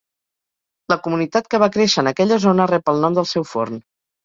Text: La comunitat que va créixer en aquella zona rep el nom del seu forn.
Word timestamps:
La 0.93 0.97
comunitat 1.07 1.51
que 1.51 1.61
va 1.65 1.69
créixer 1.77 2.01
en 2.05 2.11
aquella 2.13 2.41
zona 2.47 2.69
rep 2.73 2.93
el 2.95 3.05
nom 3.07 3.21
del 3.21 3.31
seu 3.37 3.49
forn. 3.55 3.81